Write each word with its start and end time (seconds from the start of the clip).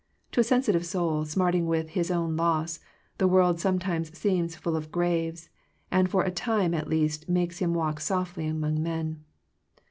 To 0.31 0.39
a 0.39 0.43
sensitive 0.43 0.83
soul, 0.83 1.25
smarting 1.25 1.67
with 1.67 1.89
his 1.89 2.09
own 2.09 2.35
loss, 2.35 2.79
the 3.19 3.27
world 3.27 3.59
sometimes 3.59 4.17
seems 4.17 4.55
full 4.55 4.75
of 4.75 4.91
graves, 4.91 5.51
and 5.91 6.09
for 6.09 6.23
a 6.23 6.31
time 6.31 6.73
at 6.73 6.89
least 6.89 7.29
makes 7.29 7.59
him 7.59 7.75
walk 7.75 7.99
softly 7.99 8.47
among 8.47 8.81
men. 8.81 9.23